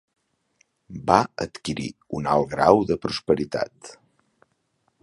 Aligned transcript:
Va 1.11 1.17
adquirir 1.45 1.85
un 2.21 2.31
alt 2.37 2.51
grau 2.55 2.83
de 2.93 2.99
prosperitat. 3.05 3.97